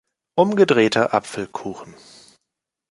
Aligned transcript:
Umgedrehter 0.35 1.13
Apfelkuchen. 1.13 1.93